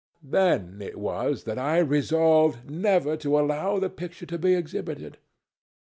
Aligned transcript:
Then 0.23 0.81
it 0.81 0.97
was 0.97 1.43
that 1.43 1.59
I 1.59 1.77
resolved 1.77 2.67
never 2.67 3.15
to 3.17 3.37
allow 3.39 3.77
the 3.77 3.87
picture 3.87 4.25
to 4.25 4.39
be 4.39 4.55
exhibited. 4.55 5.19